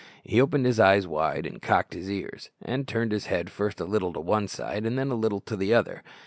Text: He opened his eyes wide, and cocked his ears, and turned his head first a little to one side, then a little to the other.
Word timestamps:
He 0.23 0.41
opened 0.41 0.65
his 0.65 0.79
eyes 0.79 1.05
wide, 1.05 1.45
and 1.45 1.61
cocked 1.61 1.93
his 1.93 2.09
ears, 2.09 2.49
and 2.59 2.87
turned 2.87 3.11
his 3.11 3.27
head 3.27 3.51
first 3.51 3.79
a 3.79 3.85
little 3.85 4.11
to 4.13 4.19
one 4.19 4.47
side, 4.47 4.83
then 4.83 4.97
a 5.11 5.13
little 5.13 5.41
to 5.41 5.55
the 5.55 5.75
other. 5.75 6.01